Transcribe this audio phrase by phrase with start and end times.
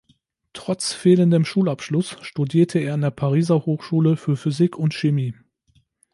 [0.53, 5.35] Trotz fehlendem Schulabschluss studierte er an der Pariser Hochschule für Physik und Chemie.